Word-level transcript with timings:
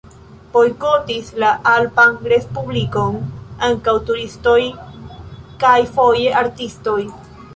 Bojkotis 0.53 1.27
la 1.43 1.49
alpan 1.71 2.15
respublikon 2.33 3.19
ankaŭ 3.69 3.95
turistoj 4.09 4.57
kaj 5.65 5.77
foje 5.99 6.35
artistoj. 6.43 6.99